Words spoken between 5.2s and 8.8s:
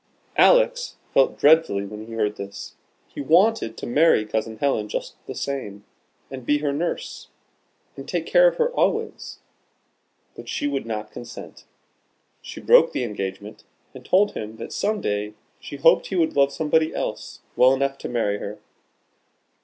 the same, and be her nurse, and take care of her